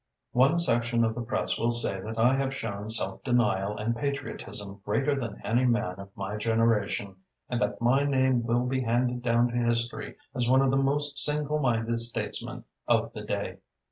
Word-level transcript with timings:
"One 0.31 0.57
section 0.57 1.03
of 1.03 1.13
the 1.13 1.21
Press 1.21 1.59
will 1.59 1.69
say 1.69 2.01
that 2.01 2.17
I 2.17 2.33
have 2.33 2.55
shown 2.55 2.89
self 2.89 3.23
denial 3.23 3.77
and 3.77 3.95
patriotism 3.95 4.81
greater 4.83 5.13
than 5.13 5.39
any 5.43 5.67
man 5.67 5.99
of 5.99 6.09
my 6.17 6.37
generation 6.37 7.17
and 7.49 7.59
that 7.59 7.79
my 7.79 8.03
name 8.03 8.41
will 8.43 8.65
be 8.65 8.81
handed 8.81 9.21
down 9.21 9.49
to 9.49 9.57
history 9.57 10.15
as 10.33 10.49
one 10.49 10.63
of 10.63 10.71
the 10.71 10.75
most 10.77 11.19
single 11.19 11.59
minded 11.59 11.99
statesmen 11.99 12.63
of 12.87 13.13
the 13.13 13.21
day. 13.21 13.59